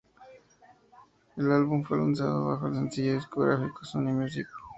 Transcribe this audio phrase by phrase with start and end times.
[1.37, 4.47] El álbum fue lanzado bajo el sello discográfico Sony Music.